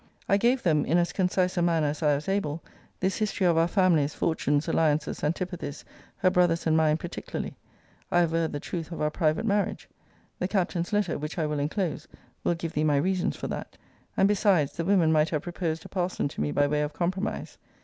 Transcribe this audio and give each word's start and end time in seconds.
'I 0.27 0.37
gave 0.37 0.63
them, 0.63 0.83
in 0.83 0.97
as 0.97 1.13
concise 1.13 1.57
a 1.57 1.61
manner 1.61 1.85
as 1.85 2.01
I 2.01 2.15
was 2.15 2.27
able, 2.27 2.63
this 3.01 3.17
history 3.17 3.45
of 3.45 3.55
our 3.55 3.67
families, 3.67 4.15
fortunes, 4.15 4.67
alliances, 4.67 5.23
antipathies, 5.23 5.85
her 6.17 6.31
brother's 6.31 6.65
and 6.65 6.75
mine 6.75 6.97
particularly. 6.97 7.55
I 8.11 8.21
averred 8.21 8.51
the 8.51 8.59
truth 8.59 8.91
of 8.91 8.99
our 8.99 9.11
private 9.11 9.45
marriage.' 9.45 9.87
The 10.39 10.47
Captain's 10.47 10.91
letter, 10.91 11.19
which 11.19 11.37
I 11.37 11.45
will 11.45 11.59
enclose, 11.59 12.07
will 12.43 12.55
give 12.55 12.73
thee 12.73 12.83
my 12.83 12.97
reasons 12.97 13.35
for 13.35 13.45
that. 13.49 13.77
And, 14.17 14.27
besides, 14.27 14.73
the 14.73 14.85
women 14.85 15.11
might 15.11 15.29
have 15.29 15.43
proposed 15.43 15.85
a 15.85 15.87
parson 15.89 16.27
to 16.29 16.41
me 16.41 16.51
by 16.51 16.65
way 16.65 16.81
of 16.81 16.93
compromise. 16.93 17.59